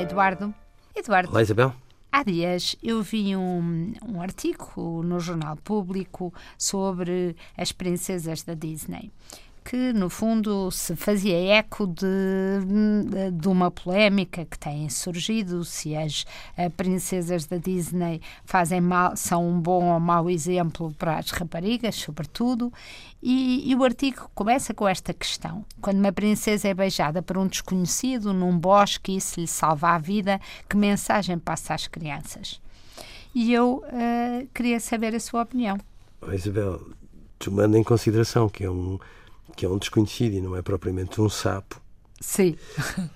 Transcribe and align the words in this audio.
Eduardo. 0.00 0.54
Eduardo. 0.94 1.30
Olá, 1.30 1.42
Isabel. 1.42 1.74
Há 2.10 2.22
dias 2.22 2.76
eu 2.82 3.02
vi 3.02 3.36
um, 3.36 3.94
um 4.06 4.20
artigo 4.20 5.02
no 5.02 5.18
Jornal 5.18 5.56
Público 5.56 6.32
sobre 6.58 7.36
as 7.56 7.72
princesas 7.72 8.42
da 8.42 8.54
Disney 8.54 9.10
que, 9.64 9.92
no 9.92 10.10
fundo, 10.10 10.70
se 10.70 10.96
fazia 10.96 11.36
eco 11.54 11.86
de, 11.86 13.30
de 13.32 13.48
uma 13.48 13.70
polémica 13.70 14.44
que 14.44 14.58
tem 14.58 14.88
surgido, 14.88 15.64
se 15.64 15.96
as 15.96 16.24
uh, 16.58 16.70
princesas 16.76 17.46
da 17.46 17.56
Disney 17.56 18.20
fazem 18.44 18.80
mal, 18.80 19.16
são 19.16 19.48
um 19.48 19.60
bom 19.60 19.92
ou 19.92 20.00
mau 20.00 20.28
exemplo 20.28 20.94
para 20.98 21.18
as 21.18 21.30
raparigas, 21.30 21.94
sobretudo, 21.94 22.72
e, 23.22 23.70
e, 23.70 23.74
o 23.74 23.84
artigo 23.84 24.28
começa 24.34 24.74
com 24.74 24.88
esta 24.88 25.14
questão. 25.14 25.64
Quando 25.80 25.98
uma 25.98 26.12
princesa 26.12 26.68
é 26.68 26.74
beijada 26.74 27.22
por 27.22 27.38
um 27.38 27.46
desconhecido 27.46 28.32
num 28.32 28.58
bosque 28.58 29.12
e 29.12 29.16
isso 29.16 29.40
lhe 29.40 29.46
salva 29.46 29.90
a 29.90 29.98
vida, 29.98 30.40
que 30.68 30.76
mensagem 30.76 31.38
passa 31.38 31.74
às 31.74 31.86
crianças? 31.86 32.60
E 33.34 33.52
eu 33.52 33.82
uh, 33.86 34.48
queria 34.52 34.80
saber 34.80 35.14
a 35.14 35.20
sua 35.20 35.42
opinião. 35.42 35.78
Isabel, 36.32 36.80
tomando 37.38 37.76
em 37.76 37.82
consideração 37.82 38.48
que 38.48 38.64
é 38.64 38.70
um 38.70 38.98
que 39.56 39.64
é 39.64 39.68
um 39.68 39.78
desconhecido 39.78 40.34
e 40.34 40.40
não 40.40 40.56
é 40.56 40.62
propriamente 40.62 41.20
um 41.20 41.28
sapo. 41.28 41.80
Sim. 42.20 42.56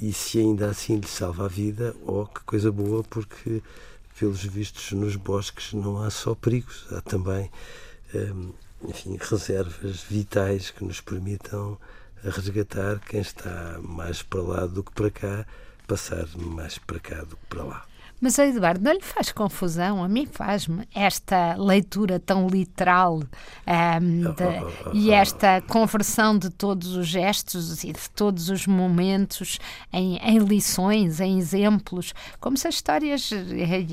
E 0.00 0.12
se 0.12 0.38
ainda 0.38 0.68
assim 0.68 0.96
lhe 0.96 1.06
salva 1.06 1.46
a 1.46 1.48
vida, 1.48 1.94
oh, 2.06 2.26
que 2.26 2.40
coisa 2.40 2.70
boa, 2.70 3.02
porque, 3.04 3.62
pelos 4.18 4.44
vistos, 4.44 4.92
nos 4.92 5.16
bosques 5.16 5.72
não 5.72 6.02
há 6.02 6.10
só 6.10 6.34
perigos, 6.34 6.86
há 6.92 7.00
também, 7.00 7.50
hum, 8.14 8.52
enfim, 8.86 9.16
reservas 9.18 10.02
vitais 10.02 10.70
que 10.70 10.84
nos 10.84 11.00
permitam 11.00 11.78
resgatar 12.22 13.00
quem 13.00 13.20
está 13.20 13.78
mais 13.82 14.22
para 14.22 14.42
lá 14.42 14.66
do 14.66 14.84
que 14.84 14.92
para 14.92 15.10
cá, 15.10 15.46
passar 15.86 16.26
mais 16.36 16.78
para 16.78 17.00
cá 17.00 17.22
do 17.22 17.36
que 17.36 17.46
para 17.48 17.64
lá. 17.64 17.89
Mas, 18.20 18.38
Eduardo, 18.38 18.84
não 18.84 18.92
lhe 18.92 19.00
faz 19.00 19.32
confusão? 19.32 20.04
A 20.04 20.08
mim 20.08 20.26
faz-me 20.26 20.86
esta 20.94 21.54
leitura 21.56 22.20
tão 22.20 22.46
literal 22.46 23.14
um, 23.16 24.34
de, 24.34 24.92
e 24.92 25.10
esta 25.10 25.62
conversão 25.62 26.36
de 26.36 26.50
todos 26.50 26.96
os 26.96 27.06
gestos 27.06 27.82
e 27.82 27.92
de 27.92 28.10
todos 28.10 28.50
os 28.50 28.66
momentos 28.66 29.58
em, 29.90 30.18
em 30.18 30.38
lições, 30.38 31.18
em 31.18 31.38
exemplos, 31.38 32.12
como 32.38 32.58
se 32.58 32.68
as 32.68 32.74
histórias, 32.74 33.30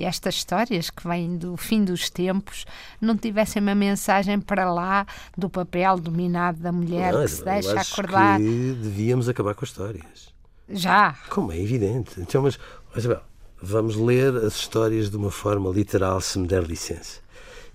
estas 0.00 0.34
histórias 0.34 0.90
que 0.90 1.06
vêm 1.06 1.36
do 1.36 1.56
fim 1.56 1.84
dos 1.84 2.10
tempos, 2.10 2.64
não 3.00 3.16
tivessem 3.16 3.62
uma 3.62 3.74
mensagem 3.74 4.40
para 4.40 4.72
lá 4.72 5.06
do 5.38 5.48
papel 5.48 5.98
dominado 5.98 6.58
da 6.58 6.72
mulher 6.72 7.12
não, 7.12 7.22
que 7.22 7.28
se 7.28 7.44
deixa 7.44 7.80
acordar. 7.80 8.38
Que 8.40 8.76
devíamos 8.82 9.28
acabar 9.28 9.54
com 9.54 9.64
as 9.64 9.70
histórias. 9.70 10.34
Já. 10.68 11.14
Como 11.28 11.52
é 11.52 11.60
evidente. 11.60 12.20
Então, 12.20 12.42
mas, 12.42 12.58
Isabel, 12.96 13.20
vamos 13.66 13.96
ler 13.96 14.34
as 14.36 14.54
histórias 14.54 15.10
de 15.10 15.16
uma 15.16 15.30
forma 15.30 15.68
literal, 15.70 16.20
se 16.20 16.38
me 16.38 16.46
der 16.46 16.62
licença. 16.62 17.18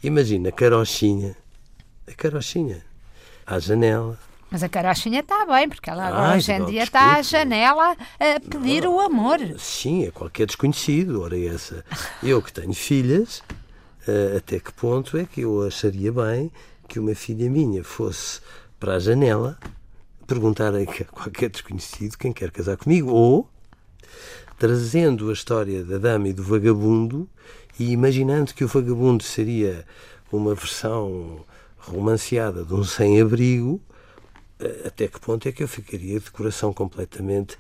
Imagina 0.01 0.49
a 0.49 0.51
carochinha, 0.51 1.35
a 2.07 2.13
carochinha, 2.13 2.83
à 3.45 3.59
janela. 3.59 4.17
Mas 4.49 4.63
a 4.63 4.69
carochinha 4.69 5.19
está 5.19 5.45
bem, 5.45 5.67
porque 5.67 5.89
ela 5.89 6.09
Ai, 6.09 6.37
hoje 6.37 6.51
em 6.51 6.65
dia 6.65 6.83
está 6.83 7.17
à 7.17 7.21
janela 7.21 7.91
a 7.91 8.39
pedir 8.39 8.83
não, 8.83 8.95
o 8.95 8.99
amor. 8.99 9.39
Sim, 9.59 10.05
é 10.05 10.11
qualquer 10.11 10.47
desconhecido. 10.47 11.21
Ora, 11.21 11.37
essa. 11.39 11.85
Eu 12.23 12.41
que 12.41 12.51
tenho 12.51 12.73
filhas, 12.73 13.43
eh, 14.07 14.35
até 14.37 14.59
que 14.59 14.73
ponto 14.73 15.17
é 15.17 15.25
que 15.25 15.41
eu 15.41 15.61
acharia 15.65 16.11
bem 16.11 16.51
que 16.87 16.99
uma 16.99 17.15
filha 17.15 17.49
minha 17.49 17.83
fosse 17.83 18.41
para 18.79 18.95
a 18.95 18.99
janela 18.99 19.57
perguntar 20.25 20.73
a 20.73 20.85
qualquer 21.11 21.49
desconhecido 21.49 22.17
quem 22.17 22.31
quer 22.31 22.51
casar 22.51 22.77
comigo? 22.77 23.11
Ou 23.11 23.49
trazendo 24.57 25.29
a 25.29 25.33
história 25.33 25.83
da 25.83 25.97
dama 25.97 26.27
e 26.27 26.33
do 26.33 26.43
vagabundo 26.43 27.27
e 27.79 27.91
imaginando 27.91 28.53
que 28.53 28.63
o 28.63 28.67
vagabundo 28.67 29.23
seria 29.23 29.85
uma 30.31 30.53
versão 30.53 31.43
romanceada 31.77 32.63
de 32.63 32.73
um 32.73 32.83
sem-abrigo, 32.83 33.81
eh, 34.59 34.83
até 34.85 35.07
que 35.07 35.19
ponto 35.19 35.47
é 35.47 35.51
que 35.51 35.63
eu 35.63 35.67
ficaria 35.67 36.19
de 36.19 36.29
coração 36.31 36.71
completamente 36.71 37.57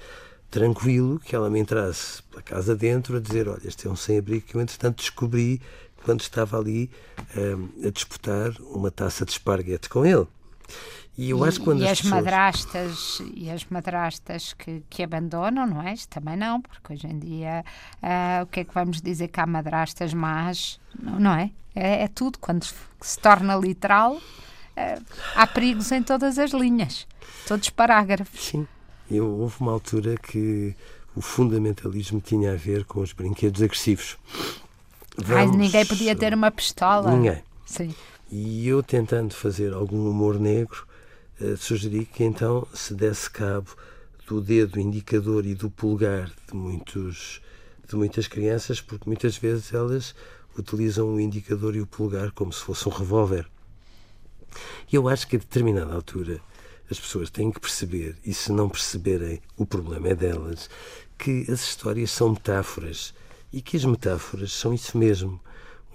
tranquilo 0.49 1.19
que 1.19 1.35
ela 1.35 1.49
me 1.49 1.59
entrasse 1.59 2.21
pela 2.23 2.41
casa 2.41 2.75
dentro 2.75 3.17
a 3.17 3.19
dizer: 3.19 3.47
Olha, 3.47 3.67
este 3.67 3.87
é 3.87 3.89
um 3.89 3.95
sem-abrigo 3.95 4.45
que 4.45 4.55
eu, 4.55 4.61
entretanto, 4.61 4.97
descobri 4.97 5.61
quando 6.03 6.21
estava 6.21 6.59
ali 6.59 6.89
um, 7.35 7.85
eh, 7.85 7.87
a 7.87 7.91
disputar 7.91 8.51
uma 8.61 8.91
taça 8.91 9.25
de 9.25 9.31
esparguete 9.31 9.89
com 9.89 10.05
ele. 10.05 10.27
E 11.17 11.29
eu 11.29 11.43
acho 11.43 11.59
que 11.59 11.65
quando 11.65 11.81
e 11.81 11.85
as, 11.85 11.91
as 11.91 12.01
pessoas... 12.01 12.23
madrastas 12.23 13.21
e 13.35 13.49
as 13.49 13.65
madrastas 13.65 14.53
que, 14.53 14.81
que 14.89 15.03
abandonam, 15.03 15.67
não 15.67 15.81
é? 15.81 15.93
Também 16.09 16.37
não, 16.37 16.61
porque 16.61 16.93
hoje 16.93 17.07
em 17.07 17.19
dia 17.19 17.65
uh, 18.01 18.43
o 18.43 18.47
que 18.47 18.61
é 18.61 18.63
que 18.63 18.73
vamos 18.73 19.01
dizer 19.01 19.27
que 19.27 19.39
há 19.39 19.45
madrastas 19.45 20.13
más, 20.13 20.79
não, 20.97 21.19
não 21.19 21.33
é? 21.33 21.51
é? 21.75 22.03
é? 22.03 22.07
tudo, 22.07 22.39
quando 22.39 22.63
se 22.63 23.19
torna 23.19 23.55
literal, 23.55 24.15
uh, 24.15 25.05
há 25.35 25.45
perigos 25.47 25.91
em 25.91 26.01
todas 26.01 26.39
as 26.39 26.51
linhas, 26.51 27.05
todos 27.45 27.67
os 27.67 27.71
parágrafos. 27.71 28.39
Sim, 28.39 28.65
eu, 29.09 29.27
houve 29.27 29.55
uma 29.59 29.73
altura 29.73 30.15
que 30.17 30.73
o 31.15 31.21
fundamentalismo 31.21 32.21
tinha 32.21 32.53
a 32.53 32.55
ver 32.55 32.85
com 32.85 33.01
os 33.01 33.11
brinquedos 33.11 33.61
agressivos. 33.61 34.17
Vamos... 35.17 35.51
Ai, 35.51 35.57
ninguém 35.57 35.85
podia 35.85 36.15
ter 36.15 36.33
uma 36.33 36.49
pistola. 36.49 37.11
Ninguém. 37.11 37.43
Sim. 37.65 37.93
E 38.31 38.65
eu 38.65 38.81
tentando 38.81 39.33
fazer 39.33 39.73
algum 39.73 40.09
humor 40.09 40.39
negro, 40.39 40.87
sugeri 41.57 42.05
que 42.05 42.23
então 42.23 42.67
se 42.73 42.93
desse 42.93 43.29
cabo 43.29 43.75
do 44.27 44.39
dedo 44.39 44.79
indicador 44.79 45.45
e 45.45 45.55
do 45.55 45.69
pulgar 45.69 46.31
de, 46.47 46.55
muitos, 46.55 47.41
de 47.87 47.95
muitas 47.95 48.27
crianças, 48.27 48.79
porque 48.79 49.09
muitas 49.09 49.37
vezes 49.37 49.73
elas 49.73 50.15
utilizam 50.57 51.13
o 51.13 51.19
indicador 51.19 51.75
e 51.75 51.81
o 51.81 51.87
pulgar 51.87 52.31
como 52.31 52.51
se 52.53 52.61
fosse 52.61 52.87
um 52.87 52.91
revólver. 52.91 53.47
E 54.91 54.95
eu 54.95 55.07
acho 55.07 55.27
que 55.27 55.35
a 55.35 55.39
determinada 55.39 55.93
altura 55.93 56.41
as 56.89 56.99
pessoas 56.99 57.29
têm 57.29 57.51
que 57.51 57.59
perceber, 57.59 58.17
e 58.25 58.33
se 58.33 58.51
não 58.51 58.67
perceberem, 58.67 59.41
o 59.55 59.65
problema 59.65 60.09
é 60.09 60.15
delas, 60.15 60.69
que 61.17 61.49
as 61.49 61.61
histórias 61.61 62.11
são 62.11 62.31
metáforas 62.31 63.13
e 63.51 63.61
que 63.61 63.77
as 63.77 63.85
metáforas 63.85 64.51
são 64.51 64.73
isso 64.73 64.97
mesmo, 64.97 65.39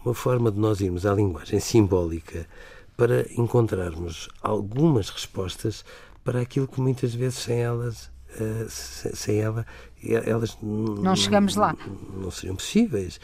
uma 0.02 0.14
forma 0.14 0.50
de 0.50 0.58
nós 0.58 0.80
irmos 0.80 1.04
à 1.04 1.12
linguagem 1.14 1.60
simbólica 1.60 2.48
para 2.96 3.30
encontrarmos 3.32 4.28
algumas 4.42 5.10
respostas 5.10 5.84
para 6.24 6.40
aquilo 6.40 6.66
que 6.66 6.80
muitas 6.80 7.14
vezes 7.14 7.38
sem 7.40 7.60
elas 7.60 8.10
uh, 8.40 8.68
sem 8.68 9.38
ela 9.38 9.66
elas 10.02 10.56
não 10.62 11.14
chegamos 11.16 11.56
lá. 11.56 11.76
não 12.14 12.30
seriam 12.30 12.56
possíveis. 12.56 13.20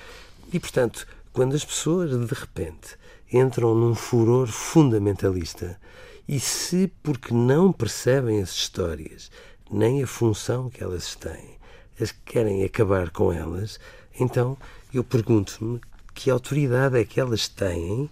E 0.53 0.61
portanto 0.61 1.07
quando 1.33 1.55
as 1.55 1.65
pessoas 1.65 2.11
de 2.11 2.35
repente 2.35 2.97
entram 3.33 3.75
num 3.75 3.95
furor 3.95 4.47
fundamentalista 4.49 5.81
e 6.29 6.39
se 6.39 6.93
porque 7.03 7.33
não 7.33 7.73
percebem 7.73 8.43
as 8.43 8.51
histórias 8.51 9.31
nem 9.71 10.03
a 10.03 10.07
função 10.07 10.69
que 10.69 10.85
elas 10.85 11.15
têm 11.15 11.57
as 11.99 12.13
querem 12.13 12.63
acabar 12.65 13.11
com 13.11 13.33
elas 13.33 13.81
então 14.21 14.59
eu 14.93 15.03
pergunto-me 15.03 15.81
que 16.15 16.31
autoridade 16.31 16.99
é 16.99 17.05
que 17.05 17.19
elas 17.19 17.49
têm 17.49 18.11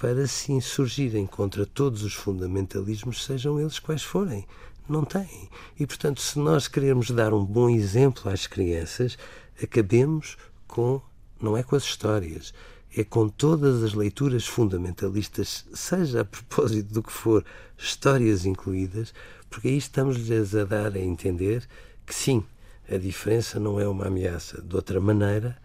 para 0.00 0.26
se 0.26 0.50
insurgirem 0.50 1.26
contra 1.26 1.66
todos 1.66 2.02
os 2.02 2.14
fundamentalismos, 2.14 3.22
sejam 3.22 3.60
eles 3.60 3.78
quais 3.78 4.02
forem. 4.02 4.46
Não 4.88 5.04
têm. 5.04 5.50
E, 5.78 5.86
portanto, 5.86 6.22
se 6.22 6.38
nós 6.38 6.66
queremos 6.66 7.10
dar 7.10 7.34
um 7.34 7.44
bom 7.44 7.68
exemplo 7.68 8.32
às 8.32 8.46
crianças, 8.46 9.18
acabemos 9.62 10.38
com, 10.66 11.02
não 11.38 11.54
é 11.54 11.62
com 11.62 11.76
as 11.76 11.82
histórias, 11.84 12.54
é 12.96 13.04
com 13.04 13.28
todas 13.28 13.82
as 13.82 13.92
leituras 13.92 14.46
fundamentalistas, 14.46 15.66
seja 15.74 16.22
a 16.22 16.24
propósito 16.24 16.94
do 16.94 17.02
que 17.02 17.12
for, 17.12 17.44
histórias 17.76 18.46
incluídas, 18.46 19.12
porque 19.50 19.68
aí 19.68 19.76
estamos-lhes 19.76 20.54
a 20.54 20.64
dar 20.64 20.94
a 20.94 20.98
entender 20.98 21.68
que 22.06 22.14
sim, 22.14 22.42
a 22.90 22.96
diferença 22.96 23.60
não 23.60 23.78
é 23.78 23.86
uma 23.86 24.06
ameaça. 24.06 24.62
De 24.62 24.74
outra 24.74 24.98
maneira, 24.98 25.58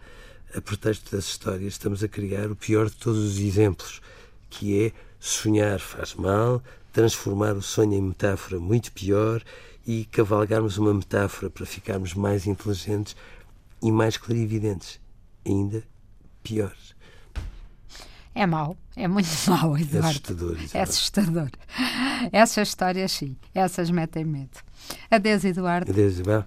a 0.54 0.60
pretexto 0.60 1.16
das 1.16 1.24
histórias, 1.24 1.72
estamos 1.72 2.04
a 2.04 2.08
criar 2.08 2.50
o 2.50 2.54
pior 2.54 2.90
de 2.90 2.96
todos 2.96 3.18
os 3.18 3.38
exemplos 3.38 4.02
que 4.48 4.86
é 4.86 4.92
sonhar 5.18 5.80
faz 5.80 6.14
mal, 6.14 6.62
transformar 6.92 7.54
o 7.54 7.62
sonho 7.62 7.94
em 7.94 8.02
metáfora 8.02 8.58
muito 8.58 8.92
pior 8.92 9.42
e 9.86 10.04
cavalgarmos 10.06 10.78
uma 10.78 10.92
metáfora 10.92 11.50
para 11.50 11.64
ficarmos 11.66 12.14
mais 12.14 12.46
inteligentes 12.46 13.14
e 13.82 13.92
mais 13.92 14.16
clarividentes, 14.16 15.00
ainda 15.44 15.82
piores. 16.42 16.94
É 18.34 18.46
mau, 18.46 18.76
é 18.94 19.08
muito 19.08 19.28
mau, 19.48 19.78
Eduardo. 19.78 20.06
É 20.06 20.10
assustador. 20.10 20.58
É 20.74 20.80
assustador. 20.82 21.50
Essas 22.32 22.68
histórias, 22.68 23.12
sim, 23.12 23.36
essas 23.54 23.90
metem 23.90 24.24
medo. 24.24 24.58
Adeus, 25.10 25.44
Eduardo. 25.44 25.90
Adeus, 25.90 26.14
Isabel. 26.14 26.44